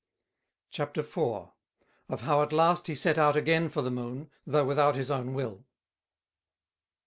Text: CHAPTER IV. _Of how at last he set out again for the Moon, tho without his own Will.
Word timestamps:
CHAPTER 0.71 1.01
IV. 1.01 1.51
_Of 2.09 2.21
how 2.21 2.41
at 2.41 2.51
last 2.51 2.87
he 2.87 2.95
set 2.95 3.19
out 3.19 3.35
again 3.35 3.69
for 3.69 3.83
the 3.83 3.91
Moon, 3.91 4.31
tho 4.47 4.65
without 4.65 4.95
his 4.95 5.11
own 5.11 5.35
Will. 5.35 5.63